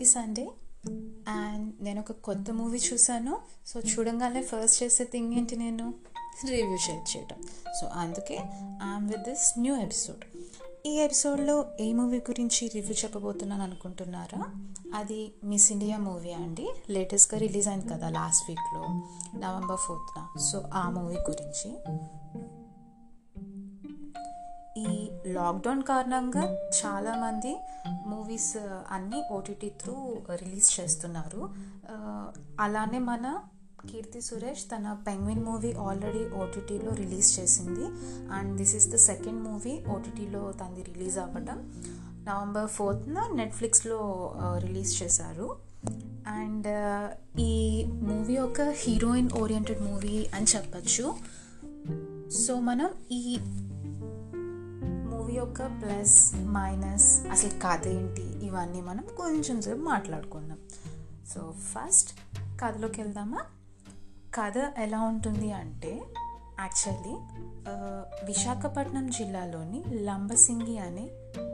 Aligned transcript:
Happy 0.00 0.12
Sunday 0.12 0.50
and 1.28 1.84
నేను 1.84 2.00
ఒక 2.00 2.12
కొత్త 2.12 2.50
మూవీ 2.50 2.78
చూశాను. 2.92 3.38
సో 3.66 3.80
చూడంగానే 3.80 4.42
ఫస్ట్ 4.42 4.82
చేసే 4.82 5.04
థింగ్ 5.04 5.34
ఏంటి 5.34 5.56
నేను? 5.56 5.94
రివ్యూ 6.50 6.76
షేర్ 6.76 7.16
చేయటం. 7.16 7.36
సో 7.80 7.86
అందుకే 7.86 8.36
I'm 8.82 9.08
with 9.08 9.22
this 9.22 9.58
new 9.58 9.76
episode 9.76 10.24
ఈ 10.86 10.98
ఎపిసోడ్లో 10.98 11.64
ఏ 11.80 11.92
మూవీ 11.92 12.18
గురించి 12.18 12.70
రివ్యూ 12.74 12.94
చెప్పబోతున్నాను 12.94 13.62
అనుకుంటున్నారా? 13.62 14.42
అది 14.94 15.32
మిస్ 15.44 15.72
ఇండియా 15.72 15.98
మూవీ 15.98 16.32
అండి. 16.32 16.68
లేటెస్ట్గా 16.90 17.40
రిలీజ్ 17.40 17.68
అయింది 17.68 17.88
కదా 17.88 18.08
లాస్ట్ 18.08 18.44
వీక్లో 18.48 18.82
నవంబర్ 19.38 19.78
ఫోర్త్న 19.78 20.40
సో 20.40 20.64
ఆ 20.74 20.90
మూవీ 20.90 21.16
గురించి. 21.16 21.70
లాక్డౌన్ 25.40 25.82
కారణంగా 25.90 26.44
చాలామంది 26.80 27.52
మూవీస్ 28.06 28.52
అన్నీ 28.96 29.20
ఓటీటీ 29.36 29.68
త్రూ 29.82 29.96
రిలీజ్ 30.42 30.68
చేస్తున్నారు. 30.80 31.42
అలానే 32.60 33.00
మన 33.10 33.26
కీర్తి 33.90 34.20
సురేష్ 34.20 34.64
తన 34.72 34.86
పెంగ్విన్ 35.06 35.42
మూవీ 35.44 35.70
ఆల్రెడీ 35.86 36.24
ఓటీటీలో 36.42 36.90
రిలీజ్ 37.02 37.30
చేసింది. 37.38 37.86
And 38.32 38.52
this 38.56 38.74
is 38.78 38.88
the 38.94 38.98
second 39.10 39.40
movie 39.48 39.74
ఓటీటీలో 39.94 40.42
తనది 40.60 40.82
రిలీజ్ 40.90 41.16
అవ్వడం 41.24 41.58
నవంబర్ 42.28 42.68
ఫోర్త్న 42.76 43.18
నెట్ఫ్లిక్స్లో 43.34 44.00
రిలీజ్ 44.64 44.92
చేశారు. 45.02 45.48
అండ్ 46.40 46.68
ఈ 47.40 47.52
మూవీ 48.10 48.36
ఒక 48.38 48.60
హీరోయిన్ 48.82 49.30
ఓరియంటెడ్ 49.42 49.82
మూవీ 49.88 50.16
అని 50.34 50.48
చెప్పచ్చు. 50.56 51.06
సో 52.44 52.52
మనం 52.68 52.90
ఈ 53.12 53.22
మూవీ 55.30 55.38
యొక్క 55.38 55.66
ప్లస్ 55.66 56.34
మైనస్ 56.34 57.26
అసలు 57.30 57.50
కథ 57.64 57.86
ఏంటి? 57.86 58.22
ఇవన్నీ 58.46 58.80
మనం 58.80 59.04
కొంచెం 59.16 59.62
సేపు 59.62 59.78
మాట్లాడుకుందాం. 59.78 60.58
సో 61.28 61.40
ఫస్ట్ 61.58 62.10
కథలోకి 62.62 63.00
వెళ్దామా? 63.02 63.38
కథ 64.34 64.56
ఎలా 64.78 65.00
ఉంటుంది 65.00 65.52
అంటే 65.52 66.02
యాక్చువల్లీ 66.60 67.14
విశాఖపట్నం 68.24 69.06
జిల్లాలోని 69.10 69.84
లంబసింగి 70.04 70.78
అనే 70.78 71.06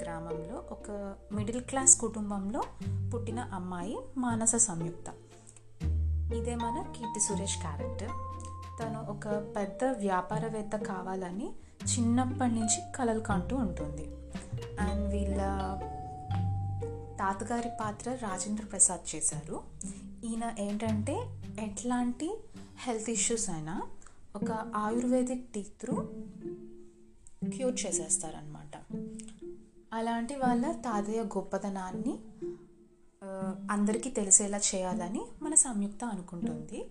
గ్రామంలో 0.02 0.56
ఒక 0.70 1.14
మిడిల్ 1.32 1.62
క్లాస్ 1.62 1.98
కుటుంబంలో 1.98 2.62
పుట్టిన 3.14 3.41
అమ్మాయి 3.41 3.98
మానస 4.16 4.56
సంయుక్త. 4.56 5.10
ఇదే 6.34 6.54
మన 6.54 6.84
కీర్తి 6.97 7.20
సురేష్ 7.20 7.58
క్యారెక్టర్ 7.58 8.14
తను 8.80 9.00
ఒక 9.10 9.28
పెద్ద 9.56 9.84
వ్యాపారవేత్త 9.84 10.77
కావాలని 10.77 11.50
చిన్నప్పటి 11.84 12.55
నుంచి 12.55 12.92
కలలు 12.92 13.20
కంటూ 13.20 13.56
ఉంటుంది. 13.56 14.05
అండ్ 14.80 15.10
వీళ్ళ 15.12 15.36
తాతగారి 17.19 17.70
పాత్ర 17.80 18.10
రాజేంద్ర 18.10 18.64
ప్రసాద్ 18.64 19.16
చేశారు. 19.16 19.62
ఈయన 20.24 20.54
ఏంటంటే 20.58 21.42
ఎట్లాంటి 21.60 22.38
హెల్త్ 22.84 23.10
ఇష్యూస్ 23.10 23.50
అయినా 23.50 23.82
ఒక 24.36 24.50
ఆయుర్వేదిక్ 24.52 25.52
టీ 25.52 25.62
త్రూ 25.62 25.94
క్యూర్ 27.48 27.86
చేసేస్తారనమాట 27.86 28.94
అలాంటి 29.92 30.34
వాళ్ళ 30.34 30.72
తాతయ్య 30.72 31.22
గొప్పతనాన్ని 31.22 32.19
అందరికీ 33.70 34.10
తెలిసేలా 34.10 34.58
చేయాలని 34.58 35.27
మన 35.42 35.54
సంయుక్త 35.54 36.04
అనుకుంటుంది. 36.04 36.84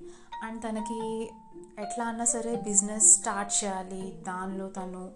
అండ్ 0.44 0.64
తనకి 0.64 1.30
ఎట్లా 1.80 2.06
అన్నా 2.06 2.26
సరే 2.26 2.56
బిజినెస్ 2.56 3.08
స్టార్ట్ 3.14 3.64
చేయాలి. 3.64 4.24
దానిలో 4.28 4.68
తను 4.70 5.12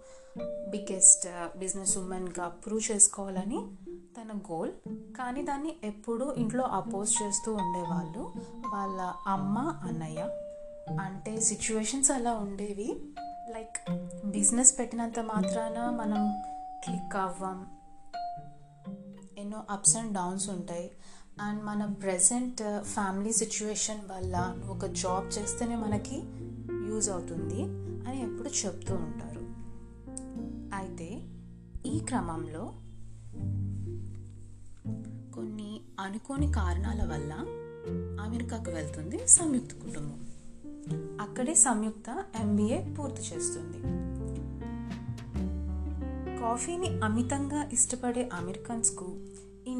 బిగ్గెస్ట్ 0.70 1.26
uh, 1.26 1.58
బిజినెస్ 1.58 1.98
ఉమెన్గా 1.98 2.48
ప్రూవ్ 2.48 2.90
చేసుకోవాలని 2.90 3.60
తన 4.16 4.38
గోల్. 4.52 4.72
కానీ 5.18 5.42
దాన్ని 5.42 5.76
ఎప్పుడూ 5.84 6.34
ఇంట్లో 6.34 6.64
అపోజ్ 6.64 7.22
చేస్తూ 7.22 7.54
ఉండేవాళ్ళు 7.54 8.32
వాళ్ళ 8.74 9.00
అమ్మ 9.26 9.58
అన్నయ్య. 9.88 10.20
అంటే 11.00 11.40
సిచ్యువేషన్స్ 11.40 12.10
అలా 12.10 12.32
ఉండేవి. 12.34 12.88
లైక్ 13.50 13.78
బిజినెస్ 14.26 14.78
పెట్టినంత 14.78 15.20
మాత్రాన 15.20 15.90
మనం 15.90 16.42
క్లిక్ 16.84 17.16
అవ్వం. 17.16 17.60
ఎన్నో 19.38 19.62
అప్స్ 19.70 19.96
అండ్ 19.96 20.12
డౌన్స్ 20.14 20.50
ఉంటాయి. 20.50 20.90
అండ్ 21.40 21.64
మన 21.64 21.94
ప్రజెంట్ 22.02 22.82
ఫ్యామిలీ 22.82 23.32
సిచ్యువేషన్ 23.32 23.98
వల్ల 24.12 24.58
ఒక 24.68 24.86
జాబ్ 24.86 25.38
చేస్తేనే 25.38 25.76
మనకి 25.76 26.22
యూజ్ 26.88 27.10
అవుతుంది 27.10 27.62
అని 28.08 28.22
ఎప్పుడు 28.22 28.48
చెప్తూ 28.48 28.94
ఉంటారు. 28.94 29.40
అయితే 30.74 31.20
ఈ 31.86 31.98
క్రమంలో 31.98 32.72
కొన్ని 35.34 35.80
అనుకోని 36.00 36.52
కారణాల 36.52 37.12
వల్ల 37.12 37.32
అమెరికాకు 38.22 38.70
వెళ్తుంది 38.70 39.28
సంయుక్త 39.28 39.74
కుటుంబం. 39.74 40.26
అక్కడే 41.20 41.54
సంయుక్త 41.54 42.24
ఎంబీఏ 42.40 42.94
పూర్తి 42.94 43.22
చేస్తుంది. 43.22 43.82
కాఫీని 46.40 47.00
అమితంగా 47.00 47.68
ఇష్టపడే 47.72 48.28
అమెరికన్స్కు 48.32 49.29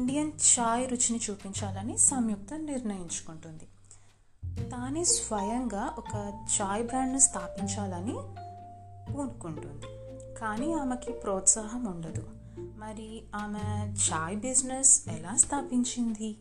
ఇండియన్ 0.01 0.31
చాయ్ 0.59 0.89
రుచిని 0.89 1.19
చూపించాలని 1.29 1.97
సంయుక్త 1.97 2.53
నిర్ణయించుకుంటుంది. 2.53 3.67
తానే 4.69 5.03
స్వయంగా 5.03 5.93
ఒక 5.97 6.45
చాయ్ 6.61 6.83
బ్రాండ్ను 6.83 7.19
స్థాపించాలని 7.19 8.13
పూనుకుంటుంది 9.13 9.85
కానీ 10.39 10.73
ఆమెకి 10.73 11.11
ప్రోత్సాహం 11.11 11.85
ఉండదు. 11.85 12.23
మరి 12.57 13.23
ఆమె 13.35 13.93
చాయ్ 14.11 14.35
బిజినెస్ 14.35 15.09
ఎలా 15.09 15.35
స్థాపించింది? 15.35 16.37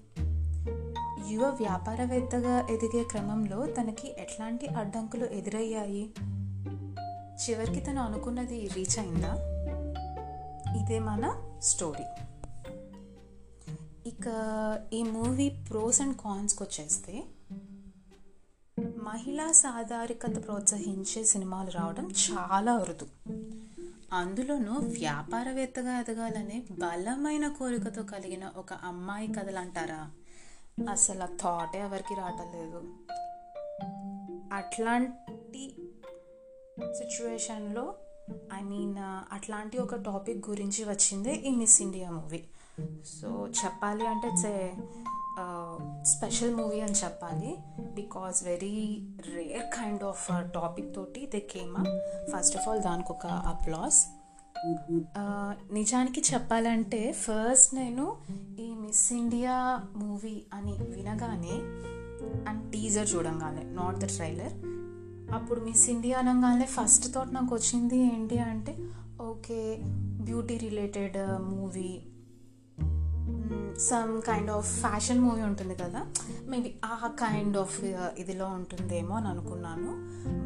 యువ 1.32 1.44
వ్యాపారవేత్తగా 1.44 2.66
ఎదిగే 2.66 3.04
క్రమంలో 3.04 3.66
తనకి 3.66 4.14
ఎట్లాంటి 4.18 4.66
అడ్డంకులు 4.66 5.24
ఎదురయ్యాయి? 5.24 6.10
చివరికి 7.40 7.80
తను 7.80 8.02
అనుకున్నది 8.02 8.68
రీచ్ 8.74 8.98
అయిందా? 8.98 9.34
ఇదే 10.82 10.98
మన 10.98 11.42
స్టోరీ. 11.62 12.29
ఇక 14.06 14.26
ఈ 14.92 15.02
మూవీ 15.02 15.48
ప్రోస్ 15.48 16.00
అండ్ 16.00 16.16
కాన్స్కి 16.16 16.62
వచ్చేస్తే 16.62 17.22
మహిళా 18.80 19.52
సాధారికత 19.52 20.46
ప్రోత్సహించే 20.46 21.24
సినిమాలు 21.24 21.70
రావడం 21.70 22.10
చాలా 22.10 22.72
అరుదు. 22.72 23.06
అందులోనూ 24.12 24.72
వ్యాపారవేత్తగా 24.72 26.00
ఎదగాలనే 26.00 26.62
బలమైన 26.70 27.48
కోరికతో 27.48 28.02
కలిగిన 28.02 28.52
ఒక 28.56 28.72
అమ్మాయి 28.72 29.28
కథలు 29.28 29.58
అంటారా 29.58 30.10
అసలు 30.90 31.22
ఆ 31.22 31.26
థాటే 31.26 31.78
ఎవరికి 31.78 32.14
రావట్లేదు. 32.14 32.94
అట్లాంటి 34.52 35.76
సిచ్యువేషన్లో 36.80 37.94
ఐ 38.54 38.62
మీన్ 38.62 38.94
అట్లాంటి 39.34 39.78
ఒక 39.78 39.94
టాపిక్ 39.94 40.50
గురించి 40.50 40.84
వచ్చిందే 40.84 41.34
ఈ 41.34 41.50
మిస్ 41.50 41.82
ఇండియా 41.82 42.10
మూవీ. 42.10 42.44
సో 43.12 43.28
చెప్పాలి 43.60 44.04
అంటే 44.06 44.28
ఇట్స్ 44.28 44.46
ఏ 44.46 44.60
స్పెషల్ 46.04 46.54
మూవీ 46.54 46.78
అని 46.80 46.96
చెప్పాలి. 47.02 47.50
Because 47.94 48.38
very 48.44 48.76
rare 49.34 49.68
kind 49.76 50.04
of 50.04 50.24
topic 50.54 50.88
తోటి 50.94 51.22
they 51.26 51.40
came 51.54 51.76
first 52.32 52.56
of 52.56 52.66
all 52.68 52.82
దానికి 52.82 53.12
ఒక 53.12 53.26
అప్లాస్ 53.52 54.00
uh, 55.20 55.52
నిజానికి 55.72 56.20
చెప్పాలంటే 56.30 57.00
ఫస్ట్ 57.22 57.70
నేను 57.74 58.04
ఈ 58.58 58.66
మిస్ 58.74 59.06
ఇండియా 59.12 59.54
మూవీ 59.96 60.36
అని 60.52 60.74
వినగానే 60.90 61.56
అండ్ 62.48 62.62
టీజర్ 62.72 63.08
చూడంగానే 63.14 63.64
నాట్ 63.72 63.98
ద 63.98 64.08
ట్రైలర్ 64.16 64.54
అప్పుడు 65.32 65.60
మిస్ 65.60 65.86
ఇండియా 65.90 66.18
అనగానే 66.18 66.66
ఫస్ట్ 66.76 67.06
థాట్ 67.14 67.34
నాకు 67.34 67.52
వచ్చింది 67.54 67.98
ఏంటి 68.12 68.38
అంటే 68.48 68.72
okay 69.22 69.60
beauty 70.20 70.56
related 70.58 71.18
movie 71.50 71.90
some 73.80 74.22
kind 74.22 74.50
of 74.50 74.80
fashion 74.80 75.20
movie 75.20 75.42
ఉంటుంది 75.42 75.74
కదా. 75.74 76.06
మేబీ 76.46 76.74
ఆ 76.84 77.10
కైండ్ 77.18 77.56
ఆఫ్ 77.56 77.84
uh, 77.84 78.18
ఇదిలో 78.18 78.46
ఉంటుందేమో 78.46 79.14
అని 79.16 79.28
అనుకున్నాను. 79.28 79.92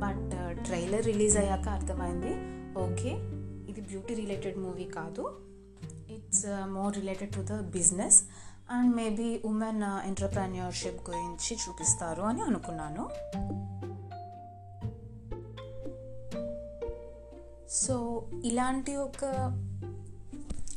బట్ 0.00 0.62
ట్రైలర్ 0.64 1.06
రిలీజ్ 1.06 1.36
అయ్యాక 1.38 1.68
అర్థమైంది. 1.68 2.32
ఓకే 2.78 3.10
ఇది 3.70 3.80
బ్యూటీ 3.80 4.14
రిలేటెడ్ 4.14 4.58
మూవీ 4.58 4.84
కాదు. 4.84 5.38
It's 6.10 6.46
more 6.66 6.94
related 6.94 7.34
to 7.34 7.40
the 7.40 7.60
business 7.60 8.22
and 8.70 8.96
maybe 8.96 9.40
women 9.44 9.82
entrepreneurship 10.06 11.10
గురించి 11.10 11.56
చూపిస్తారు 11.56 12.22
అని 12.22 12.42
అనుకున్నాను. 12.42 13.08
సో 17.70 18.24
ఇలాంటి 18.44 18.96
ఒక 18.96 19.24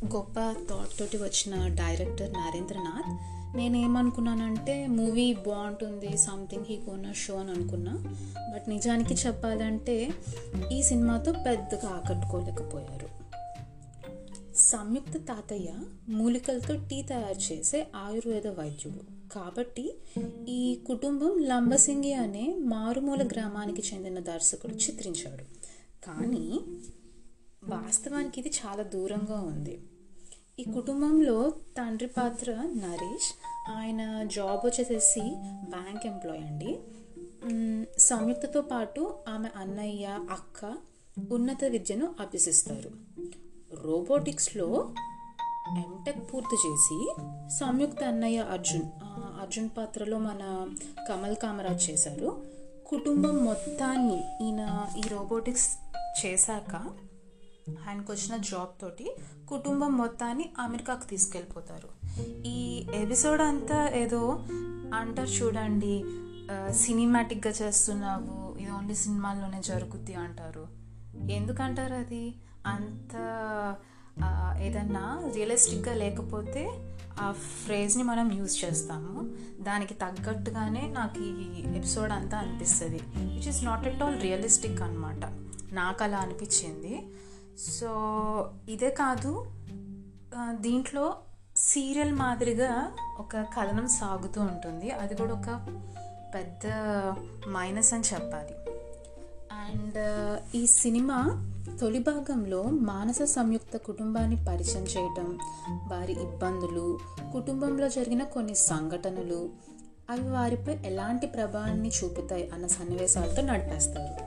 గొప్ప 0.06 0.40
థాట్ 0.70 1.00
తోటి 1.00 1.18
వచ్చిన 1.18 1.68
డైరెక్టర్ 1.68 2.34
నరేంద్రనాథ్. 2.34 3.18
నేనేమనుకున్నానంటే 3.58 4.88
మూవీ 4.88 5.34
బాగుంటుంది 5.34 6.18
సంథింగ్ 6.18 6.66
హీ 6.70 6.76
కోన 6.76 7.12
షో 7.12 7.36
అని 7.36 7.52
అనుకున్నా. 7.52 7.94
బట్ 8.54 8.70
నిజానికి 8.70 9.14
చెప్పాలంటే 9.14 10.10
ఈ 10.72 10.84
సినిమాతో 10.84 11.32
పెద్దగా 11.32 11.90
ఆకట్టుకోలేకపోయారు. 11.90 13.08
సంయుక్త 14.58 15.18
తాతయ్య 15.18 15.74
మూలికలతో 16.10 16.76
టీ 16.76 17.02
తయారు 17.02 17.54
చేసే 17.54 17.88
ఆయుర్వేద 17.96 18.48
వైద్యుడు. 18.48 19.34
కాబట్టి 19.34 19.96
ఈ 20.48 20.80
కుటుంబం 20.88 21.44
లంబసింగి 21.48 22.14
అనే 22.14 22.56
మారుమూల 22.60 23.28
గ్రామానికి 23.28 23.84
చెందిన 23.94 24.20
దర్శకుడు 24.20 24.74
చిత్రించాడు. 24.74 25.44
కానీ 26.06 26.60
వాస్తవానికి 27.70 28.40
ఇది 28.40 28.50
చాలా 28.50 28.84
దూరంగా 28.84 29.42
ఉంది. 29.42 29.82
ఈ 30.60 30.64
కుటుంబంలో 30.64 31.54
తండ్రి 31.78 32.08
పాత్ర 32.08 32.52
నరేష్ 32.52 33.30
ఆయన 33.72 34.24
జాబ్ 34.24 34.62
వచ్చేసేసి 34.66 35.24
బ్యాంక్ 35.70 36.06
ఎంప్లాయ్ 36.06 36.44
అండి. 36.44 36.80
సంయుక్తతో 38.00 38.62
పాటు 38.62 39.02
ఆమె 39.28 39.50
అన్నయ్య 39.56 40.06
అక్క 40.32 40.76
ఉన్నత 41.32 41.64
విద్యను 41.64 42.16
అభ్యసిస్తారు. 42.20 42.92
రోబోటిక్స్లో 43.74 44.94
ఎంటెక్ 45.78 46.34
పూర్తి 46.34 46.56
చేసి 46.68 47.00
సంయుక్త 47.60 48.04
అన్నయ్య 48.04 48.40
అర్జున్ 48.40 48.88
అర్జున్ 49.42 49.70
పాత్రలో 49.78 50.18
మన 50.20 50.44
కమల్ 51.10 51.36
కామరాజ్ 51.36 51.90
చేశారు. 51.90 52.30
కుటుంబం 52.88 53.36
మొత్తాన్ని 53.46 54.20
ఈయన 54.46 54.64
ఈ 54.98 55.02
రోబోటిక్స్ 55.12 55.70
చేశాక 56.26 56.74
ఆయనకు 57.70 58.14
వచ్చిన 58.14 58.38
జాబ్ 58.38 58.82
తోటి 58.82 59.16
కుటుంబం 59.48 59.98
మొత్తాన్ని 59.98 60.52
అమెరికాకు 60.60 61.06
తీసుకెళ్ళిపోతారు. 61.06 61.88
ఈ 62.46 62.88
ఎపిసోడ్ 62.94 63.42
అంతా 63.42 63.90
ఏదో 63.90 64.46
అంటారు 64.94 65.30
చూడండి 65.30 66.04
సినిమాటిక్గా 66.74 67.54
చేస్తున్నావు 67.62 68.58
ఇది 68.58 68.72
ఓన్లీ 68.72 68.96
సినిమాల్లోనే 68.96 69.62
జరుగుద్ది 69.62 70.14
అంటారు. 70.14 70.68
ఎందుకంటారు 71.32 71.94
అది? 71.94 72.36
అంత 72.66 73.16
ఏదన్నా 74.62 75.32
రియలిస్టిక్గా 75.36 75.94
లేకపోతే 75.94 76.94
ఆ 77.22 77.32
ఫ్రేజ్ని 77.32 78.04
మనం 78.04 78.32
యూజ్ 78.32 78.66
చేస్తాము. 78.66 79.30
దానికి 79.64 79.94
తగ్గట్టుగానే 79.94 80.88
నాకు 80.88 81.20
ఈ 81.20 81.78
ఎపిసోడ్ 81.78 82.12
అంతా 82.12 82.38
అనిపిస్తుంది. 82.38 83.00
Which 83.16 83.48
is 83.48 83.64
not 83.64 83.88
at 83.88 84.04
all 84.04 84.22
realistic 84.22 84.82
అనమాట 84.82 85.26
నాకు 85.74 86.04
అలా 86.04 86.18
అనిపించింది. 86.18 87.08
సో 87.60 87.92
ఇదే 88.70 88.90
కాదు 88.90 89.46
దీంట్లో 90.52 91.16
సీరియల్ 91.58 92.14
మాదిరిగా 92.14 92.92
ఒక 93.20 93.38
కథనం 93.38 93.88
సాగుతూ 93.88 94.42
ఉంటుంది. 94.42 94.92
అది 94.92 95.16
కూడా 95.16 95.34
ఒక 95.34 95.66
పెద్ద 96.36 96.68
మైనస్ 97.50 97.94
అని 97.94 98.04
చెప్పాలి. 98.14 98.54
అండ్ 99.52 99.98
ఈ 100.56 100.68
సినిమా 100.68 101.48
తొలి 101.82 102.00
భాగంలో 102.00 102.64
మానస 102.64 103.22
సంయుక్త 103.22 103.78
కుటుంబాన్ని 103.78 104.46
పరిచయం 104.46 104.84
చేయటం 104.84 105.40
వారి 105.68 106.14
ఇబ్బందులు 106.14 107.00
కుటుంబంలో 107.34 107.90
జరిగిన 107.90 108.24
కొన్ని 108.24 108.56
సంఘటనలు 108.56 109.50
అవి 110.10 110.30
వారిపై 110.30 110.78
ఎలాంటి 110.86 111.28
ప్రభావాన్ని 111.28 111.90
చూపుతాయి 111.90 112.50
అన్న 112.50 112.68
సన్నివేశాలతో 112.68 113.42
నడిపేస్తారు. 113.42 114.27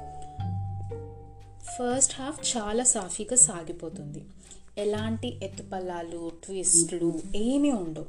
ఫస్ట్ 1.75 2.15
హాఫ్ 2.21 2.57
చాలా 2.57 2.85
సాఫీగా 2.85 3.37
సాగిపోతుంది. 3.37 4.23
ఎలాంటి 4.79 5.29
ఎత్తుపల్లాలు 5.43 6.33
ట్విస్ట్లు 6.45 7.09
ఏమీ 7.37 7.71
ఉండవు. 7.71 8.07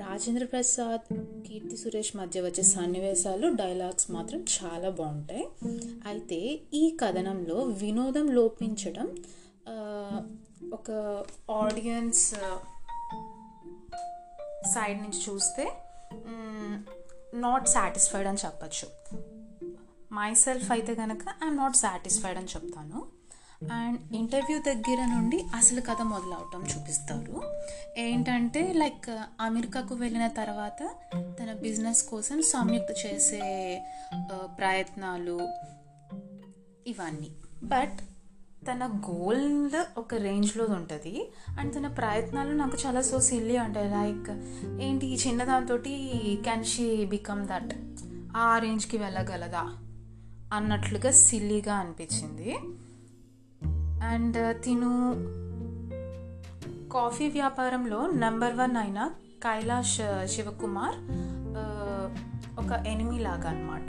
రాజేంద్ర 0.00 0.44
ప్రసాద్ 0.44 1.06
కీర్తి 1.46 1.76
సురేష్ 1.76 2.12
మధ్య 2.16 2.40
వచ్చే 2.40 2.62
సన్నివేశాలు 2.62 3.46
డైలాగ్స్ 3.56 4.10
మాత్రం 4.10 4.44
చాలా 4.56 4.88
బాగుంటాయి. 4.88 5.44
అయితే 6.06 6.40
ఈ 6.74 6.84
కథనంలో 7.02 7.58
వినోదం 7.82 8.26
లోపించడం 8.32 9.08
ఒక 10.72 10.90
ఆడియన్స్ 11.50 12.24
సైడ్ 14.74 14.98
నుంచి 15.02 15.20
చూస్తే 15.28 15.64
నాట్ 17.34 17.68
సాటిస్ఫైడ్ 17.68 18.28
అని 18.28 18.38
చెప్పచ్చు. 18.44 18.86
మై 20.12 20.34
సెల్ఫ్ 20.34 20.68
అయితే 20.72 20.94
కనుక 20.94 21.24
ఐఎమ్ 21.44 21.56
నాట్ 21.56 21.76
సాటిస్ఫైడ్ 21.76 22.38
అని 22.38 22.52
చెప్తాను. 22.54 23.00
అండ్ 23.72 23.98
ఇంటర్వ్యూ 24.16 24.58
దగ్గర 24.66 25.00
నుండి 25.14 25.38
అసలు 25.54 25.80
కథ 25.80 26.02
మొదలవటం 26.02 26.62
చూపిస్తారు. 26.70 27.34
ఏంటంటే 27.98 28.62
లైక్ 28.72 29.08
uh, 29.10 29.24
అమెరికాకు 29.40 29.94
వెళ్ళిన 29.94 30.26
తర్వాత 30.28 30.80
తన 31.38 31.50
బిజినెస్ 31.62 32.02
కోసం 32.02 32.38
సంయుక్త 32.52 33.06
చేసే 33.06 33.42
uh, 34.14 34.46
ప్రయత్నాలు 34.60 35.38
ఇవన్నీ. 36.86 37.30
బట్ 37.64 37.98
తన 38.68 38.86
గోల్ 39.10 39.76
ఒక 39.98 40.14
రేంజ్లో 40.14 40.64
ఉంటుంది. 40.78 41.14
అండ్ 41.58 41.74
తన 41.74 41.86
ప్రయత్నాలు 42.00 42.52
నాకు 42.52 42.78
చాలా 42.86 43.02
సో 43.10 43.20
సిల్లీ 43.20 43.58
ఉంటాయి 43.58 43.90
లైక్ 43.90 44.30
ఏంటి 44.82 45.06
ఈ 45.06 45.18
చిన్న 45.26 45.44
దాంతో 45.44 45.76
క్యాన్ 46.46 46.66
షీ 46.72 46.88
బికమ్ 47.04 47.44
దట్ 47.52 47.72
ఆ 48.36 48.58
రేంజ్కి 48.58 48.96
వెళ్ళగలదా? 48.96 49.64
అన్నట్లుగా 50.52 51.10
సిల్లీగా 51.10 51.74
అనిపించింది. 51.74 52.50
అండ్ 54.04 54.62
తిను 54.62 54.90
కాఫీ 56.88 57.28
వ్యాపారంలో 57.28 58.06
నెంబర్ 58.06 58.56
వన్ 58.56 58.76
అయిన 58.76 59.10
కైలాష్ 59.44 60.00
శివకుమార్ 60.24 60.96
ఒక 62.60 62.86
ఎనిమి 62.86 63.18
లాగా 63.18 63.50
అనమాట 63.50 63.88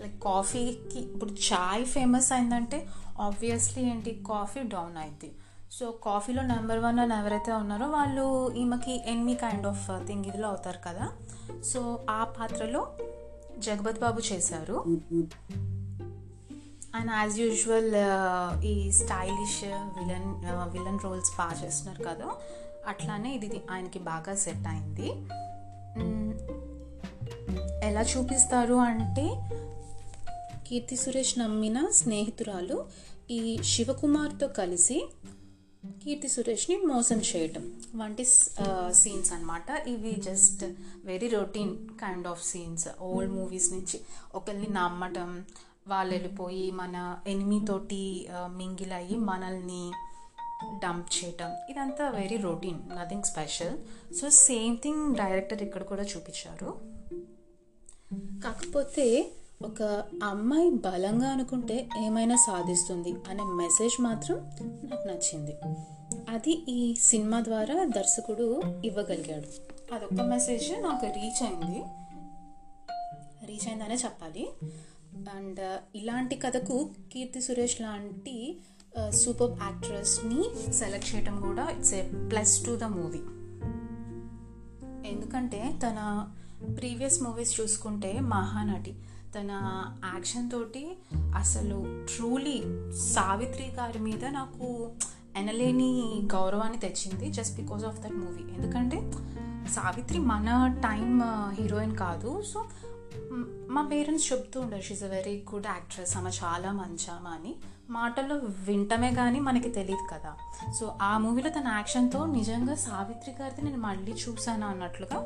లైక్ 0.00 0.22
కాఫీకి 0.22 0.98
ఇప్పుడు 0.98 1.30
చాయ్ 1.30 1.84
ఫేమస్ 1.84 2.32
అయిందంటే 2.32 2.88
ఆబ్వియస్లీ 3.20 3.82
ఏంటి 3.82 4.22
కాఫీ 4.28 4.60
డౌన్ 4.62 4.96
అయింది 4.96 5.32
సో 5.72 5.90
కాఫీలో 5.90 6.42
నెంబర్ 6.42 6.78
వన్ 6.78 6.98
అని 6.98 7.14
ఎవరైతే 7.14 7.52
ఉన్నారో 7.52 7.86
వాళ్ళు 7.86 8.54
ఈమెకి 8.54 9.04
ఎనిమి 9.06 9.34
కైండ్ 9.34 9.66
ఆఫ్ 9.66 10.06
థింగ్ 10.06 10.24
ఇదిలో 10.24 10.48
అవుతారు 10.48 10.78
కదా. 10.86 11.08
సో 11.64 12.06
ఆ 12.10 12.24
పాత్రలో 12.24 12.82
జగపత్ 13.58 14.00
బాబు 14.00 14.22
చేశారు. 14.32 14.84
అండ్ 16.94 17.10
యాజ్ 17.10 17.38
యూజువల్ 17.38 17.92
ఈ 18.64 18.92
స్టైలిష్ 18.92 19.64
విలన్ 19.64 20.78
విలన్ 20.78 20.98
రోల్స్ 21.04 21.30
బాగా 21.38 21.64
చేస్తున్నారు 21.64 22.04
కదా. 22.04 22.32
అట్లానే 22.86 23.34
ఇది 23.34 23.60
ఆయనకి 23.70 23.98
బాగా 23.98 24.34
సెట్ 24.34 24.66
అయింది. 24.68 25.12
ఎలా 27.86 28.00
చూపిస్తారు 28.00 28.74
అంటే 28.74 29.50
కీర్తి 30.66 30.96
సురేష్ 30.96 31.38
నమ్మిన 31.38 31.88
స్నేహితురాలు 31.90 32.86
ఈ 33.30 33.58
శివకుమార్తో 33.62 34.48
కలిసి 34.48 35.08
కీర్తి 35.84 36.28
సురేష్ని 36.28 36.76
మోసం 36.86 37.18
చేయటం 37.28 37.64
వంటి 37.94 38.24
సీన్స్ 39.00 39.30
అన్నమాట. 39.32 39.68
ఇవి 39.88 40.12
just 40.26 40.64
very 41.04 41.28
routine 41.28 41.72
kind 42.00 42.26
of 42.26 42.42
scenes 42.44 42.88
old 43.00 43.32
movies 43.32 43.68
నుంచి 43.72 43.98
ఒకరిని 44.34 44.68
నమ్మటం 44.70 45.30
వాళ్ళు 45.88 46.12
వెళ్ళిపోయి 46.14 46.70
మన 46.70 46.96
ఎనిమితోటి 47.26 48.02
మింగిల్ 48.60 48.92
అయ్యి 48.92 49.18
మనల్ని 49.30 49.84
డంప్ 50.84 51.08
చేయటం 51.16 51.50
ఇదంతా 51.70 52.04
very 52.10 52.36
routine 52.36 52.80
nothing 52.98 53.22
special 53.22 53.76
so 54.14 54.30
same 54.30 54.76
thing 54.78 55.02
director 55.14 55.62
ఇక్కడ 55.62 55.82
కూడా 55.82 56.02
చూపించారు. 56.02 56.70
కాకపోతే 58.44 59.06
ఒక 59.62 59.82
అమ్మాయి 60.22 60.70
బలంగా 60.70 61.28
అనుకుంటే 61.28 61.88
ఏమైనా 61.98 62.36
సాధిస్తుంది 62.36 63.14
అనే 63.28 63.44
మెసేజ్ 63.44 64.02
మాత్రం 64.02 64.36
నాకు 64.84 65.08
నచ్చింది. 65.08 65.54
అది 66.28 66.50
ఈ 66.50 66.94
సినిమా 66.94 67.40
ద్వారా 67.40 67.84
దర్శకుడు 67.84 68.62
ఇవ్వగలిగాడు. 68.84 69.48
అదొక 69.94 70.20
మెసేజ్ 70.20 70.82
నాకు 70.82 71.06
రీచ్ 71.06 71.42
అయింది. 71.42 71.80
రీచ్ 73.46 73.68
అయిందనే 73.68 73.94
చెప్పాలి. 73.94 74.48
అండ్ 75.36 75.60
uh, 75.60 75.96
ఇలాంటి 75.96 76.36
కథకు 76.36 76.90
కీర్తి 77.12 77.40
సురేష్ 77.40 77.80
లాంటి 77.80 78.58
uh, 78.98 79.10
సూపర్ 79.10 79.50
యాక్ట్రెస్ని 79.50 80.72
సెలెక్ట్ 80.72 81.14
చేయడం 81.14 81.40
కూడా 81.40 81.68
it's 81.70 81.94
a 81.94 82.02
plus 82.28 82.66
to 82.66 82.70
the 82.70 82.84
movie. 82.84 83.22
ఎందుకంటే 85.08 85.72
తన 85.86 86.28
ప్రీవియస్ 86.78 87.22
మూవీస్ 87.22 87.60
చూసుకుంటే 87.60 88.20
మహానటి. 88.20 88.94
తన 89.34 89.50
యాక్షన్ 90.14 90.50
తోటి 90.50 90.98
అసలు 91.36 92.06
ట్రూలీ 92.06 92.58
సావిత్రి 92.98 93.70
గారి 93.70 93.98
మీద 93.98 94.24
నాకు 94.24 94.92
ఎనలేని 95.36 96.20
గౌరవాన్ని 96.32 96.78
తెచ్చింది 96.78 97.32
just 97.32 97.60
because 97.60 97.84
of 97.84 98.00
that 98.00 98.12
movie 98.12 98.52
ఎందుకంటే 98.52 98.98
సావిత్రి 99.68 100.18
మన 100.18 100.48
టైం 100.84 101.22
హీరోయిన్ 101.50 101.92
uh, 101.92 101.98
కాదు. 101.98 102.42
సో 102.42 102.64
మా 103.70 103.82
పేరెంట్స్ 103.82 104.32
చెప్తూ 104.32 104.60
ఉండరు 104.60 104.80
she's 104.80 105.02
a 105.02 105.06
very 105.06 105.44
good 105.54 105.66
actress 105.66 106.16
ఆమె 106.16 106.30
చాలా 106.44 106.72
మంచామా 106.72 107.30
అని. 107.30 107.54
మాటల్లో 107.90 108.36
వింటమే 108.36 109.14
కానీ 109.14 109.40
మనకి 109.40 109.70
తెలియదు 109.70 110.14
కదా. 110.14 110.36
సో 110.80 110.94
ఆ 111.02 111.18
మూవీలో 111.18 111.50
తన 111.50 111.68
యాక్షన్తో 111.68 112.26
నిజంగా 112.26 112.74
సావిత్రి 112.74 113.34
గారిది 113.40 113.62
నేను 113.62 113.78
మళ్ళీ 113.78 114.12
చూశాను 114.12 114.66
అన్నట్లుగా 114.66 115.18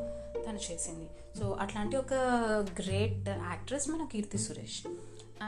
తను 0.47 0.61
చేసింది. 0.69 1.07
సో 1.39 1.45
అట్లాంటి 1.63 1.97
ఒక 2.03 2.15
గ్రేట్ 2.81 3.29
యాక్ట్రెస్ 3.51 3.89
మన 3.93 4.05
కీర్తి 4.13 4.39
సురేష్. 4.47 4.81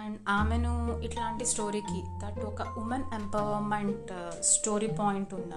అండ్ 0.00 0.16
ఆమెను 0.28 0.74
ఇట్లాంటి 1.06 1.44
స్టోరీకి 1.46 2.00
దట్ 2.22 2.40
ఒక 2.50 2.62
women 2.82 3.06
empowerment 3.20 4.10
uh, 4.20 4.32
story 4.52 4.88
point 5.00 5.34
ఉన్న 5.40 5.54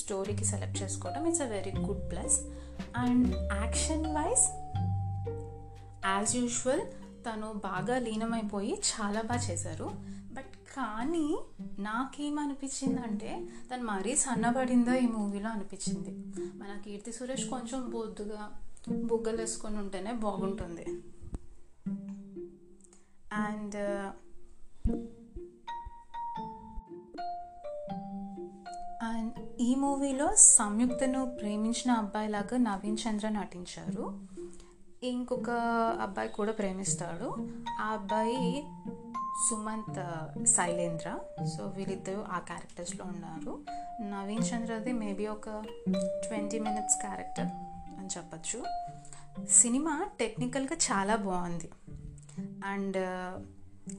స్టోరీకి 0.00 0.44
సెలెక్ట్ 0.50 0.78
చేసుకోవడం 0.82 1.22
it's 1.30 1.42
a 1.46 1.48
very 1.54 1.72
good 1.88 2.04
plus 2.12 2.36
and 2.96 3.26
action 3.62 4.06
wise 4.16 4.44
as 6.12 6.32
usual 6.36 6.84
తను 7.26 7.48
బాగా 7.68 7.96
లీనమైపోయి 7.98 8.72
చాలా 8.90 9.20
బాగా 9.22 9.42
చేశారు. 9.48 9.88
బట్ 10.36 10.54
కానీ 10.74 11.26
నాకేమనిపించిందంటే 11.78 13.32
తను 13.70 13.84
మరీ 13.84 14.12
సన్నబడిందా 14.16 14.94
ఈ 14.94 15.06
మూవీలో 15.16 15.48
అనిపించింది. 15.48 16.12
మన 16.60 16.72
కీర్తి 16.84 17.12
సురేష్ 17.12 17.46
కొంచెం 17.48 17.80
బొద్దుగా 17.94 18.42
బుగ్గలు 18.90 19.36
వేసుకొని 19.36 19.78
ఉంటేనే 19.78 20.12
బాగుంటుంది. 20.12 20.86
అండ్ 23.32 23.76
అండ్ 29.02 29.32
ఈ 29.60 29.74
మూవీలో 29.74 30.34
సంయుక్తను 30.34 31.36
ప్రేమించిన 31.40 31.90
అబ్బాయిలాగా 31.90 32.56
నవీన్ 32.56 32.96
చంద్ర 33.08 33.28
నటించారు. 33.28 34.20
ఇంకొక 35.02 35.50
అబ్బాయి 36.00 36.28
కూడా 36.28 36.52
ప్రేమిస్తాడు. 36.52 37.48
ఆ 37.80 37.86
అబ్బాయి 37.92 38.64
సుమంత్ 39.50 40.46
శైలేంద్ర. 40.46 41.18
సో 41.56 41.64
వీరిద్దరు 41.66 42.24
ఆ 42.30 42.38
క్యారెక్టర్స్లో 42.38 43.04
ఉన్నారు. 43.04 43.60
నవీన్ 44.02 44.44
చంద్రది 44.54 44.92
మేబీ 44.92 45.26
ఒక 45.26 45.48
ట్వంటీ 46.28 46.58
మినిట్స్ 46.58 46.96
క్యారెక్టర్. 46.96 47.71
అని 48.02 48.10
చెప్పచ్చు. 48.16 48.64
సినిమా 49.50 50.06
టెక్నికల్గా 50.20 50.76
చాలా 50.76 51.16
బాగుంది. 51.16 51.68
అండ్ 52.64 52.96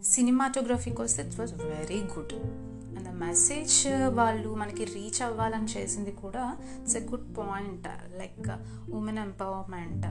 సినిమాటోగ్రఫీకి 0.04 1.02
వస్తే 1.02 1.28
it 1.28 1.40
was 1.40 1.54
very 1.54 2.02
good 2.02 2.34
and 2.34 3.04
the 3.04 3.10
message 3.10 3.88
వాళ్ళు 4.08 4.56
మనకి 4.56 4.86
రీచ్ 4.86 5.22
అవ్వాలని 5.22 5.66
చేసింది 5.66 6.12
కూడా 6.12 6.58
it's 6.82 6.96
a 6.96 7.00
good 7.00 7.38
point 7.38 7.88
like 8.18 8.50
women 8.92 9.18
empowerment 9.18 10.08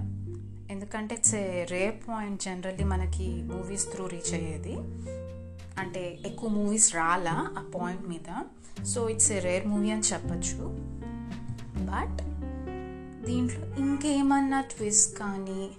ఎందుకంటే 0.73 1.15
it's 1.15 1.35
a 1.35 1.65
rare 1.65 2.09
point 2.09 2.43
generally 2.43 2.85
మనకి 2.85 3.29
మూవీస్ 3.43 3.93
త్రూ 3.93 4.07
రీచ్ 4.07 4.35
అయ్యేది. 4.35 4.75
అంటే 5.79 6.19
ఎక్కువ 6.27 6.49
మూవీస్ 6.49 6.95
రాలా 6.95 7.37
ఆ 7.59 7.71
పాయింట్ 7.75 8.09
మీద. 8.09 8.29
So 8.85 9.09
it's 9.09 9.33
a 9.33 9.39
rare 9.39 9.67
movie 9.67 9.91
అని 9.91 10.03
చెప్పచ్చు. 10.13 10.79
బట్ 11.79 12.32
దీంట్లో 13.25 13.67
ఇంకేమన్నా 13.77 14.61
ట్విస్ట్ 14.61 15.19
కానీ 15.19 15.71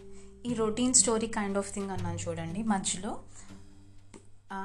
ఈ 0.45 0.53
routine 0.53 0.93
story 0.93 1.27
kind 1.27 1.57
of 1.57 1.73
thing 1.73 1.89
అన్నాను 1.89 2.17
చూడండి 2.29 2.63
మధ్యలో. 2.63 3.19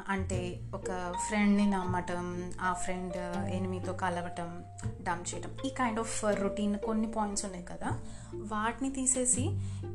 అంటే 0.08 0.60
ఒక 0.74 1.14
ఫ్రెండ్ని 1.28 1.70
నమ్మటం 1.70 2.52
ఆ 2.60 2.72
ఫ్రెండ్ 2.72 3.16
ఎనిమితో 3.48 3.92
కలవటం 3.92 4.64
డమ్ 5.02 5.34
చేయటం 5.34 5.50
ఈ 5.66 5.68
కైండ్ 5.68 5.98
ఆఫ్ 5.98 6.24
రొటీన్ 6.24 6.78
కొన్ని 6.78 7.12
పాయింట్స్ 7.12 7.44
ఉన్నాయి 7.44 7.64
కదా. 7.64 8.00
వాటిని 8.34 8.90
తీసేసి 8.90 9.42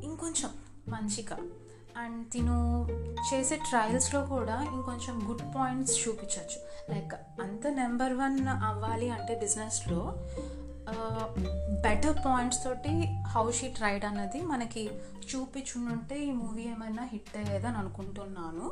ఇంకొంచెం 0.04 0.50
మంచిగా 0.88 1.38
అండ్ 1.98 2.32
తిను 2.32 2.88
చేసే 3.34 3.56
ట్రయల్స్లో 3.56 4.26
కూడా 4.26 4.64
ఇంకొంచెం 4.74 5.30
గుడ్ 5.30 5.56
పాయింట్స్ 5.56 6.08
చూపించవచ్చు 6.08 6.60
లైక్ 6.96 7.14
అంత 7.42 7.68
నెంబర్ 7.68 8.14
వన్ 8.14 8.48
అవ్వాలి 8.48 9.10
అంటే 9.10 9.40
బిజినెస్లో 9.40 10.16
బెటర్ 11.84 12.26
పాయింట్స్ 12.26 12.64
తోటి 12.64 12.94
హౌ 13.28 13.52
షీ 13.52 13.68
ట్రైడ్ 13.68 14.06
అన్నది 14.06 14.42
మనకి 14.42 14.90
చూపించుంటే 15.32 16.26
ఈ 16.26 16.32
మూవీ 16.32 16.64
ఏమైనా 16.64 17.04
హిట్ 17.04 17.38
అయ్యేదని 17.38 17.78
అనుకుంటున్నాను. 17.78 18.72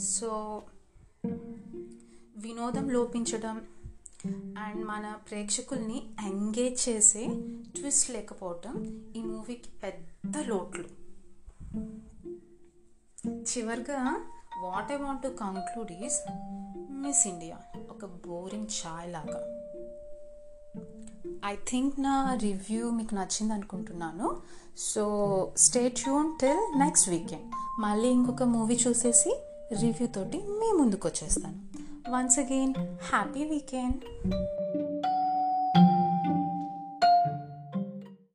సో 0.00 0.62
వినోదం 2.36 2.90
లోపించడం 2.90 3.66
అండ్ 4.58 4.84
మన 4.84 5.16
ప్రేక్షకుల్ని 5.30 6.02
ఎంగేజ్ 6.26 6.88
చేసే 6.88 7.26
ట్విస్ట్ 7.76 8.10
లేకపోవటం 8.10 8.74
ఈ 9.16 9.22
మూవీకి 9.22 9.70
పెద్ద 9.84 10.36
లోట్లు. 10.38 10.88
చివరిగా 13.28 14.30
what 14.62 14.92
I 14.92 14.96
want 14.96 15.22
to 15.22 15.28
conclude 15.28 15.92
is 15.92 16.20
Miss 16.90 17.26
India 17.26 17.58
ఒక 17.90 18.04
బోరింగ్ 18.04 18.66
ఛాయ్ 18.66 19.12
లాగా. 19.12 19.57
ఐ 21.46 21.54
థింక్ 21.54 22.00
నా 22.00 22.38
రివ్యూ 22.42 22.90
మీకు 22.90 23.14
నచ్చింది 23.14 23.52
అనుకుంటున్నాను. 23.52 24.36
So 24.76 25.52
stay 25.56 25.88
tune 25.88 26.32
till 26.40 26.78
next 26.78 27.08
weekend 27.08 27.80
మళ్ళీ 27.80 28.08
ఇంకొక 28.08 28.42
మూవీ 28.42 28.78
చూసేసి 28.88 29.32
రివ్యూ 29.80 30.06
తోటి 30.06 30.38
మీ 30.38 30.72
ముందుకు 30.72 31.08
వచ్చేస్తాను 31.08 31.58
వన్స్ 32.10 32.38
అగైన్ 32.38 32.74
హ్యాపీ 33.02 33.44
వీకెండ్ 33.44 34.00